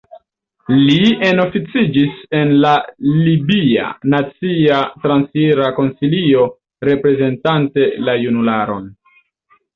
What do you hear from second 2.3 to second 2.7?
en